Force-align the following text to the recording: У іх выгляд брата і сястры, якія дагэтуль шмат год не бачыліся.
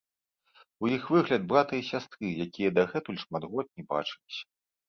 У 0.85 0.89
іх 0.95 1.03
выгляд 1.15 1.45
брата 1.51 1.73
і 1.79 1.83
сястры, 1.91 2.31
якія 2.47 2.69
дагэтуль 2.81 3.21
шмат 3.25 3.43
год 3.53 3.67
не 3.77 3.83
бачыліся. 3.93 4.43